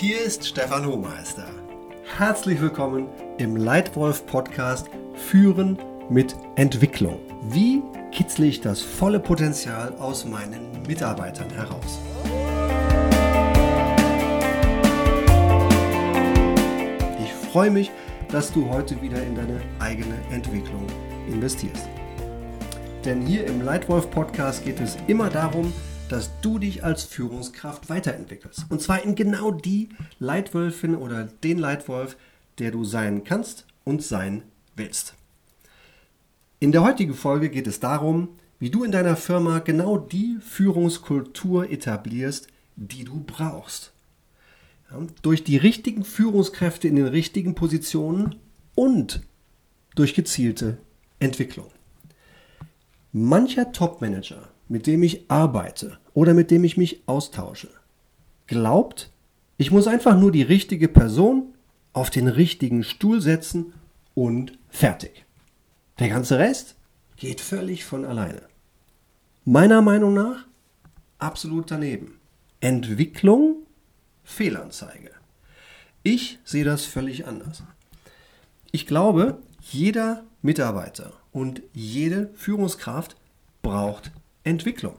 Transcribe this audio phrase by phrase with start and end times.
[0.00, 1.48] Hier ist Stefan Hohmeister.
[2.16, 3.08] Herzlich willkommen
[3.38, 5.76] im Leitwolf Podcast Führen
[6.08, 7.18] mit Entwicklung.
[7.50, 7.82] Wie
[8.12, 11.98] kitzle ich das volle Potenzial aus meinen Mitarbeitern heraus?
[17.20, 17.90] Ich freue mich,
[18.30, 20.86] dass du heute wieder in deine eigene Entwicklung
[21.26, 21.88] investierst.
[23.04, 25.72] Denn hier im Leitwolf Podcast geht es immer darum,
[26.08, 28.66] dass du dich als Führungskraft weiterentwickelst.
[28.68, 29.88] Und zwar in genau die
[30.18, 32.16] Leitwölfin oder den Leitwolf,
[32.58, 34.42] der du sein kannst und sein
[34.76, 35.14] willst.
[36.60, 41.70] In der heutigen Folge geht es darum, wie du in deiner Firma genau die Führungskultur
[41.70, 43.92] etablierst, die du brauchst.
[44.90, 48.36] Ja, durch die richtigen Führungskräfte in den richtigen Positionen
[48.74, 49.22] und
[49.94, 50.78] durch gezielte
[51.18, 51.66] Entwicklung.
[53.12, 57.68] Mancher Topmanager mit dem ich arbeite oder mit dem ich mich austausche,
[58.46, 59.10] glaubt,
[59.56, 61.54] ich muss einfach nur die richtige Person
[61.92, 63.72] auf den richtigen Stuhl setzen
[64.14, 65.24] und fertig.
[65.98, 66.76] Der ganze Rest
[67.16, 68.42] geht völlig von alleine.
[69.44, 70.46] Meiner Meinung nach
[71.18, 72.20] absolut daneben.
[72.60, 73.66] Entwicklung,
[74.22, 75.10] Fehlanzeige.
[76.02, 77.62] Ich sehe das völlig anders.
[78.70, 83.16] Ich glaube, jeder Mitarbeiter und jede Führungskraft
[83.62, 84.12] braucht
[84.48, 84.96] Entwicklung.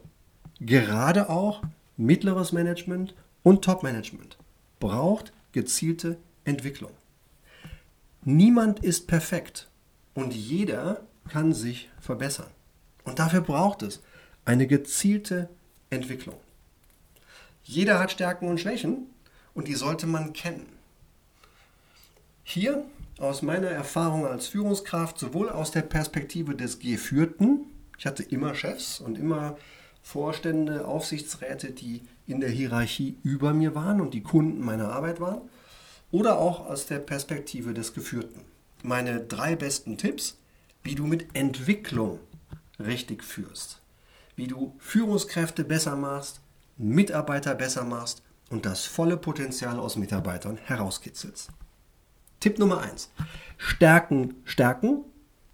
[0.60, 1.64] Gerade auch
[1.98, 4.38] mittleres Management und Top-Management
[4.80, 6.92] braucht gezielte Entwicklung.
[8.24, 9.68] Niemand ist perfekt
[10.14, 12.52] und jeder kann sich verbessern.
[13.06, 14.04] Und dafür braucht es
[14.46, 15.50] eine gezielte
[15.90, 16.38] Entwicklung.
[17.64, 19.08] Jeder hat Stärken und Schwächen
[19.56, 20.68] und die sollte man kennen.
[22.44, 22.86] Hier
[23.18, 27.66] aus meiner Erfahrung als Führungskraft, sowohl aus der Perspektive des Geführten
[28.00, 29.58] ich hatte immer Chefs und immer
[30.02, 35.42] Vorstände, Aufsichtsräte, die in der Hierarchie über mir waren und die Kunden meiner Arbeit waren.
[36.10, 38.42] Oder auch aus der Perspektive des Geführten.
[38.84, 40.38] Meine drei besten Tipps,
[40.82, 42.20] wie du mit Entwicklung
[42.80, 43.82] richtig führst.
[44.38, 46.40] Wie du Führungskräfte besser machst,
[46.78, 51.50] Mitarbeiter besser machst und das volle Potenzial aus Mitarbeitern herauskitzelst.
[52.40, 53.12] Tipp Nummer eins:
[53.58, 55.04] Stärken stärken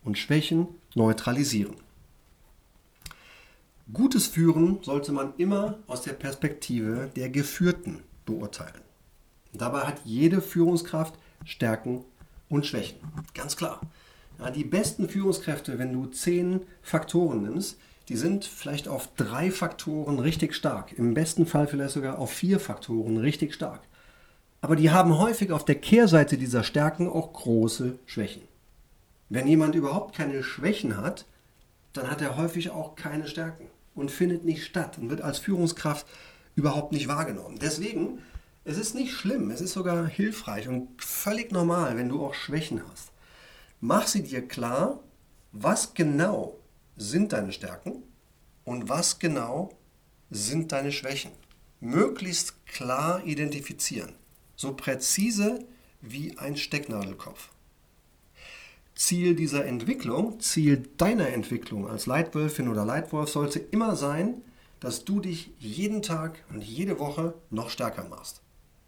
[0.04, 1.85] und Schwächen neutralisieren.
[3.94, 8.82] Gutes Führen sollte man immer aus der Perspektive der Geführten beurteilen.
[9.54, 11.14] Dabei hat jede Führungskraft
[11.44, 12.04] Stärken
[12.50, 12.98] und Schwächen.
[13.36, 13.82] Ganz klar.
[14.40, 17.78] Ja, die besten Führungskräfte, wenn du zehn Faktoren nimmst,
[18.10, 20.98] die sind vielleicht auf drei Faktoren richtig stark.
[20.98, 23.82] Im besten Fall vielleicht sogar auf vier Faktoren richtig stark.
[24.62, 28.42] Aber die haben häufig auf der Kehrseite dieser Stärken auch große Schwächen.
[29.30, 31.26] Wenn jemand überhaupt keine Schwächen hat,
[31.94, 36.06] dann hat er häufig auch keine Stärken und findet nicht statt und wird als Führungskraft
[36.56, 37.58] überhaupt nicht wahrgenommen.
[37.60, 38.22] Deswegen,
[38.64, 42.82] es ist nicht schlimm, es ist sogar hilfreich und völlig normal, wenn du auch Schwächen
[42.92, 43.12] hast.
[43.82, 45.00] Mach sie dir klar,
[45.52, 46.60] was genau
[46.98, 48.04] sind deine Stärken
[48.64, 49.72] und was genau
[50.30, 51.32] sind deine Schwächen.
[51.80, 54.16] Möglichst klar identifizieren,
[54.56, 55.60] so präzise
[56.02, 57.50] wie ein Stecknadelkopf.
[58.96, 64.42] Ziel dieser Entwicklung, Ziel deiner Entwicklung als Leitwölfin oder Leitwolf sollte immer sein,
[64.80, 68.42] dass du dich jeden Tag und jede Woche noch stärker machst.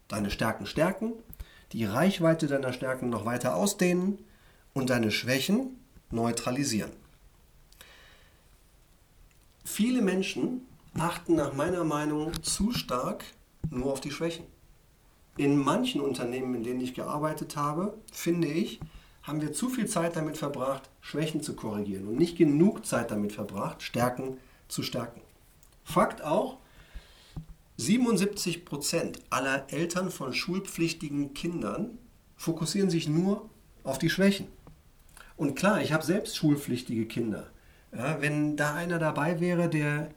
[0.08, 1.12] Deine Stärken stärken,
[1.72, 4.18] die Reichweite deiner Stärken noch weiter ausdehnen
[4.72, 5.78] und deine Schwächen
[6.10, 6.92] neutralisieren.
[9.64, 10.62] Viele Menschen
[10.94, 13.24] achten nach meiner Meinung zu stark
[13.70, 14.46] nur auf die Schwächen.
[15.36, 18.80] In manchen Unternehmen, in denen ich gearbeitet habe, finde ich,
[19.28, 23.32] haben wir zu viel Zeit damit verbracht, Schwächen zu korrigieren und nicht genug Zeit damit
[23.32, 25.20] verbracht, Stärken zu stärken.
[25.84, 26.58] Fakt auch,
[27.76, 31.98] 77 Prozent aller Eltern von schulpflichtigen Kindern
[32.36, 33.48] fokussieren sich nur
[33.84, 34.48] auf die Schwächen.
[35.36, 37.48] Und klar, ich habe selbst schulpflichtige Kinder.
[37.96, 40.10] Ja, wenn da einer dabei wäre, der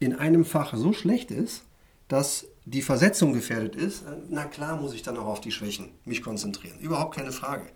[0.00, 1.62] in einem Fach so schlecht ist,
[2.08, 6.22] dass die Versetzung gefährdet ist, na klar muss ich dann auch auf die Schwächen mich
[6.22, 6.78] konzentrieren.
[6.80, 7.66] Überhaupt keine Frage.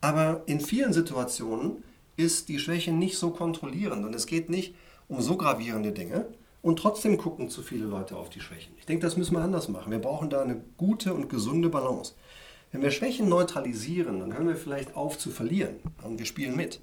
[0.00, 1.82] Aber in vielen Situationen
[2.16, 4.74] ist die Schwäche nicht so kontrollierend und es geht nicht
[5.08, 6.26] um so gravierende Dinge
[6.62, 8.74] und trotzdem gucken zu viele Leute auf die Schwächen.
[8.78, 9.90] Ich denke, das müssen wir anders machen.
[9.90, 12.14] Wir brauchen da eine gute und gesunde Balance.
[12.70, 16.80] Wenn wir Schwächen neutralisieren, dann hören wir vielleicht auf zu verlieren und wir spielen mit.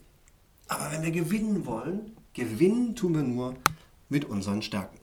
[0.68, 3.56] Aber wenn wir gewinnen wollen, gewinnen tun wir nur
[4.10, 4.98] mit unseren Stärken.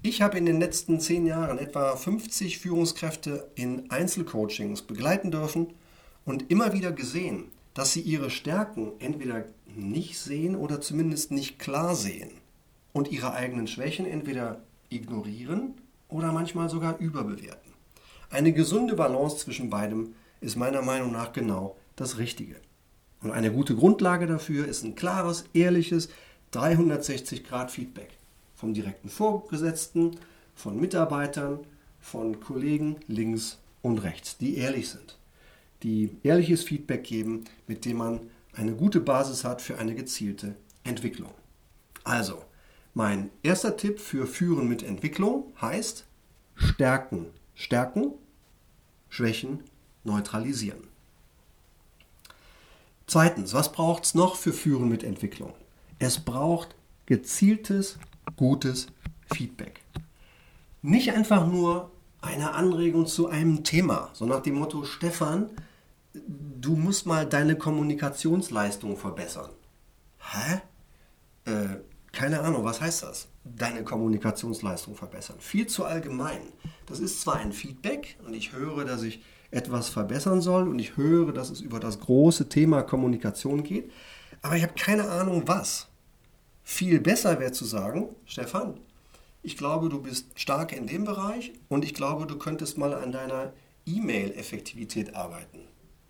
[0.00, 5.74] Ich habe in den letzten zehn Jahren etwa 50 Führungskräfte in Einzelcoachings begleiten dürfen
[6.28, 11.94] und immer wieder gesehen, dass sie ihre Stärken entweder nicht sehen oder zumindest nicht klar
[11.94, 12.30] sehen
[12.92, 14.60] und ihre eigenen Schwächen entweder
[14.90, 15.72] ignorieren
[16.08, 17.72] oder manchmal sogar überbewerten.
[18.28, 22.56] Eine gesunde Balance zwischen beidem ist meiner Meinung nach genau das Richtige.
[23.22, 26.10] Und eine gute Grundlage dafür ist ein klares, ehrliches
[26.52, 28.10] 360-Grad-Feedback
[28.54, 30.18] vom direkten Vorgesetzten,
[30.54, 31.60] von Mitarbeitern,
[32.00, 35.16] von Kollegen links und rechts, die ehrlich sind,
[35.82, 38.20] die ehrliches Feedback geben, mit dem man
[38.52, 41.32] eine gute Basis hat für eine gezielte Entwicklung.
[42.04, 42.42] Also,
[42.94, 46.06] mein erster Tipp für Führen mit Entwicklung heißt
[46.54, 48.12] Stärken, Stärken,
[49.08, 49.62] Schwächen,
[50.04, 50.88] neutralisieren.
[53.06, 55.54] Zweitens, was braucht es noch für Führen mit Entwicklung?
[55.98, 56.74] Es braucht
[57.06, 57.98] gezieltes,
[58.36, 58.88] gutes
[59.32, 59.80] Feedback.
[60.82, 61.90] Nicht einfach nur
[62.20, 65.50] eine Anregung zu einem Thema, so nach dem Motto, Stefan,
[66.26, 69.50] du musst mal deine Kommunikationsleistung verbessern.
[70.18, 70.60] Hä?
[71.50, 71.76] Äh,
[72.12, 73.28] keine Ahnung, was heißt das?
[73.44, 75.36] Deine Kommunikationsleistung verbessern.
[75.38, 76.40] Viel zu allgemein.
[76.86, 80.96] Das ist zwar ein Feedback und ich höre, dass ich etwas verbessern soll und ich
[80.96, 83.90] höre, dass es über das große Thema Kommunikation geht,
[84.42, 85.88] aber ich habe keine Ahnung, was.
[86.62, 88.78] Viel besser wäre zu sagen, Stefan,
[89.42, 93.12] ich glaube, du bist stark in dem Bereich und ich glaube, du könntest mal an
[93.12, 93.52] deiner
[93.86, 95.60] E-Mail-Effektivität arbeiten.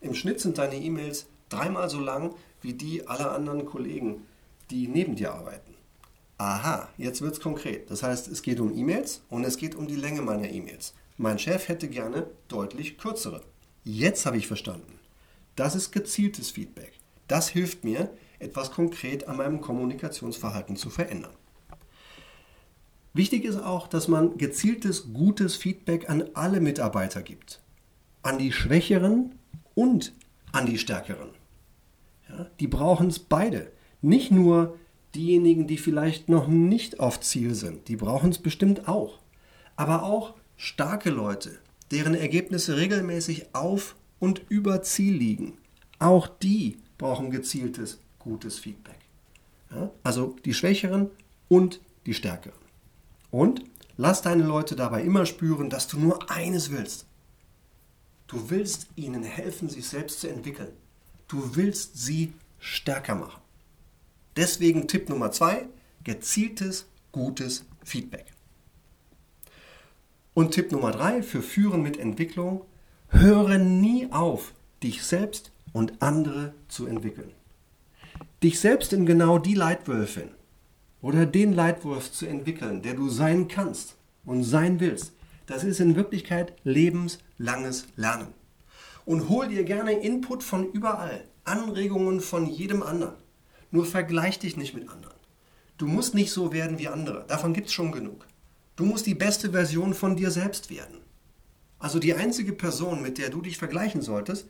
[0.00, 4.26] Im Schnitt sind deine E-Mails dreimal so lang wie die aller anderen Kollegen,
[4.70, 5.74] die neben dir arbeiten.
[6.38, 7.90] Aha, jetzt wird es konkret.
[7.90, 10.94] Das heißt, es geht um E-Mails und es geht um die Länge meiner E-Mails.
[11.16, 13.42] Mein Chef hätte gerne deutlich kürzere.
[13.82, 15.00] Jetzt habe ich verstanden.
[15.56, 16.92] Das ist gezieltes Feedback.
[17.26, 21.34] Das hilft mir, etwas konkret an meinem Kommunikationsverhalten zu verändern.
[23.14, 27.60] Wichtig ist auch, dass man gezieltes, gutes Feedback an alle Mitarbeiter gibt.
[28.22, 29.34] An die Schwächeren
[29.78, 30.12] und
[30.50, 31.28] an die Stärkeren.
[32.28, 33.70] Ja, die brauchen es beide.
[34.02, 34.76] Nicht nur
[35.14, 37.86] diejenigen, die vielleicht noch nicht auf Ziel sind.
[37.86, 39.20] Die brauchen es bestimmt auch.
[39.76, 41.60] Aber auch starke Leute,
[41.92, 45.58] deren Ergebnisse regelmäßig auf und über Ziel liegen.
[46.00, 48.98] Auch die brauchen gezieltes, gutes Feedback.
[49.70, 51.08] Ja, also die Schwächeren
[51.46, 52.58] und die Stärkeren.
[53.30, 53.62] Und
[53.96, 57.07] lass deine Leute dabei immer spüren, dass du nur eines willst.
[58.28, 60.72] Du willst ihnen helfen, sich selbst zu entwickeln.
[61.26, 63.40] Du willst sie stärker machen.
[64.36, 65.66] Deswegen Tipp Nummer zwei,
[66.04, 68.26] gezieltes, gutes Feedback.
[70.34, 72.64] Und Tipp Nummer drei für Führen mit Entwicklung,
[73.08, 74.52] höre nie auf,
[74.82, 77.32] dich selbst und andere zu entwickeln.
[78.42, 80.30] Dich selbst in genau die Leitwölfin
[81.00, 85.12] oder den Leitwolf zu entwickeln, der du sein kannst und sein willst,
[85.48, 88.28] das ist in Wirklichkeit lebenslanges Lernen.
[89.06, 93.14] Und hol dir gerne Input von überall, Anregungen von jedem anderen.
[93.70, 95.16] Nur vergleich dich nicht mit anderen.
[95.78, 98.26] Du musst nicht so werden wie andere, davon gibt es schon genug.
[98.76, 101.00] Du musst die beste Version von dir selbst werden.
[101.78, 104.48] Also die einzige Person, mit der du dich vergleichen solltest,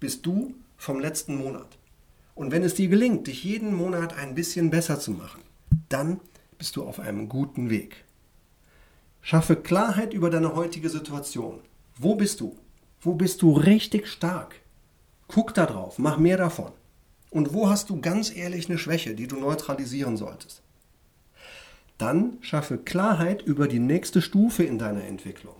[0.00, 1.78] bist du vom letzten Monat.
[2.34, 5.42] Und wenn es dir gelingt, dich jeden Monat ein bisschen besser zu machen,
[5.88, 6.20] dann
[6.58, 8.04] bist du auf einem guten Weg.
[9.22, 11.60] Schaffe Klarheit über deine heutige Situation.
[11.96, 12.56] Wo bist du?
[13.00, 14.56] Wo bist du richtig stark?
[15.28, 16.72] Guck da drauf, mach mehr davon.
[17.30, 20.62] Und wo hast du ganz ehrlich eine Schwäche, die du neutralisieren solltest?
[21.98, 25.54] Dann schaffe Klarheit über die nächste Stufe in deiner Entwicklung.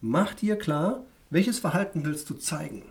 [0.00, 2.82] Mach dir klar, welches Verhalten willst du zeigen?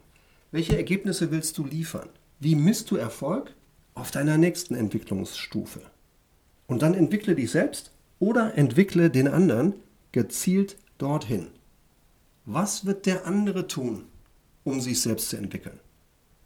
[0.51, 2.09] Welche Ergebnisse willst du liefern?
[2.39, 3.53] Wie misst du Erfolg
[3.93, 5.81] auf deiner nächsten Entwicklungsstufe?
[6.65, 9.73] Und dann entwickle dich selbst oder entwickle den anderen
[10.11, 11.47] gezielt dorthin.
[12.45, 14.05] Was wird der andere tun,
[14.63, 15.79] um sich selbst zu entwickeln?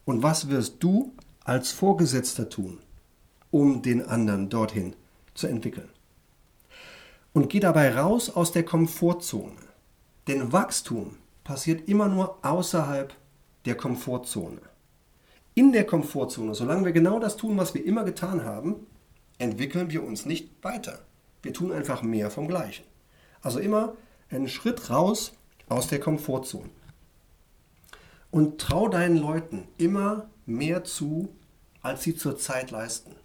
[0.06, 2.80] Und was wirst du als Vorgesetzter tun,
[3.52, 4.96] um den anderen dorthin
[5.34, 5.90] zu entwickeln?
[7.34, 9.56] Und geh dabei raus aus der Komfortzone.
[10.28, 13.14] Denn Wachstum passiert immer nur außerhalb
[13.66, 14.62] der Komfortzone.
[15.54, 18.88] In der Komfortzone, solange wir genau das tun, was wir immer getan haben,
[19.38, 21.00] entwickeln wir uns nicht weiter.
[21.42, 22.84] Wir tun einfach mehr vom Gleichen.
[23.46, 23.94] Also immer
[24.32, 25.34] einen Schritt raus
[25.70, 26.72] aus der Komfortzone.
[28.32, 31.30] Und trau deinen Leuten immer mehr zu,
[31.84, 33.16] als sie zurzeit leisten.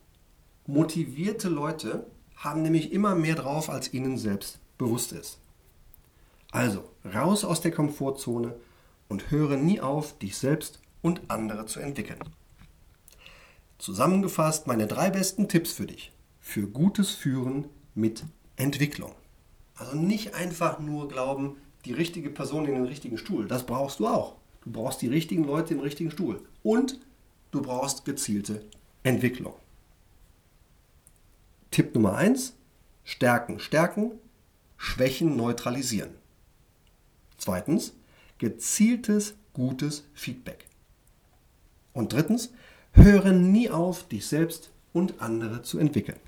[0.67, 5.39] Motivierte Leute haben nämlich immer mehr drauf, als ihnen selbst bewusst ist.
[6.51, 6.85] Also,
[7.15, 8.55] raus aus der Komfortzone
[9.09, 12.21] und höre nie auf, dich selbst und andere zu entwickeln.
[13.79, 16.13] Zusammengefasst meine drei besten Tipps für dich
[16.43, 18.25] für gutes Führen mit
[18.57, 19.15] Entwicklung.
[19.81, 21.57] Also nicht einfach nur glauben,
[21.87, 23.49] die richtige Person in den richtigen Stuhl.
[23.49, 24.37] Das brauchst du auch.
[24.63, 26.43] Du brauchst die richtigen Leute im richtigen Stuhl.
[26.63, 27.01] Und
[27.51, 28.63] du brauchst gezielte
[29.05, 29.55] Entwicklung.
[31.71, 32.55] Tipp Nummer 1.
[33.05, 34.13] Stärken stärken,
[34.77, 36.11] Schwächen neutralisieren.
[37.39, 37.95] Zweitens.
[38.37, 40.67] gezieltes, gutes Feedback.
[41.95, 42.53] Und drittens,
[42.93, 46.21] höre nie auf, dich selbst und andere zu entwickeln.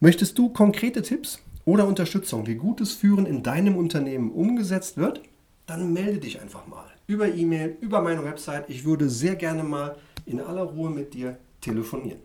[0.00, 5.20] Möchtest du konkrete Tipps oder Unterstützung, wie gutes Führen in deinem Unternehmen umgesetzt wird?
[5.66, 8.70] Dann melde dich einfach mal über E-Mail, über meine Website.
[8.70, 12.20] Ich würde sehr gerne mal in aller Ruhe mit dir telefonieren.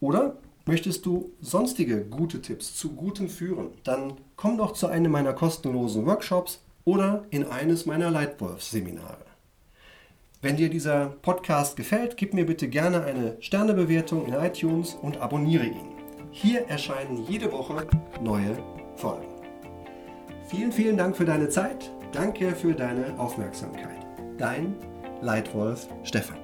[0.00, 0.36] Oder
[0.66, 3.68] möchtest du sonstige gute Tipps zu gutem Führen?
[3.84, 9.26] Dann komm doch zu einem meiner kostenlosen Workshops oder in eines meiner Leitwolf-Seminare.
[10.42, 15.66] Wenn dir dieser Podcast gefällt, gib mir bitte gerne eine Sternebewertung in iTunes und abonniere
[15.66, 15.93] ihn.
[16.36, 17.86] Hier erscheinen jede Woche
[18.20, 18.58] neue
[18.96, 19.28] Folgen.
[20.48, 21.92] Vielen, vielen Dank für deine Zeit.
[22.10, 24.04] Danke für deine Aufmerksamkeit.
[24.36, 24.74] Dein
[25.20, 26.36] Leitwolf Stefan.